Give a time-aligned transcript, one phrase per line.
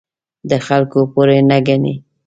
[0.49, 1.95] د خلکو پور نه ګڼي.